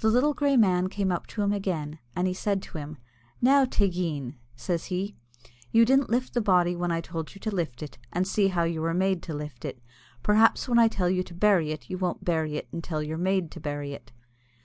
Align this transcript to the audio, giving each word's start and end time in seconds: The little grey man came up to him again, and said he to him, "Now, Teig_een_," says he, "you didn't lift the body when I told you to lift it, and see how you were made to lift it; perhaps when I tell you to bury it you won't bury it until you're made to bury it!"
The 0.00 0.08
little 0.10 0.34
grey 0.34 0.56
man 0.56 0.88
came 0.88 1.12
up 1.12 1.28
to 1.28 1.42
him 1.42 1.52
again, 1.52 2.00
and 2.16 2.26
said 2.36 2.56
he 2.58 2.62
to 2.72 2.78
him, 2.78 2.96
"Now, 3.40 3.64
Teig_een_," 3.64 4.34
says 4.56 4.86
he, 4.86 5.14
"you 5.70 5.84
didn't 5.84 6.10
lift 6.10 6.34
the 6.34 6.40
body 6.40 6.74
when 6.74 6.90
I 6.90 7.00
told 7.00 7.36
you 7.36 7.38
to 7.42 7.54
lift 7.54 7.80
it, 7.80 7.96
and 8.12 8.26
see 8.26 8.48
how 8.48 8.64
you 8.64 8.80
were 8.82 8.94
made 8.94 9.22
to 9.22 9.32
lift 9.32 9.64
it; 9.64 9.80
perhaps 10.24 10.68
when 10.68 10.80
I 10.80 10.88
tell 10.88 11.08
you 11.08 11.22
to 11.22 11.34
bury 11.34 11.70
it 11.70 11.88
you 11.88 11.98
won't 11.98 12.24
bury 12.24 12.56
it 12.56 12.66
until 12.72 13.00
you're 13.00 13.16
made 13.16 13.52
to 13.52 13.60
bury 13.60 13.92
it!" 13.92 14.10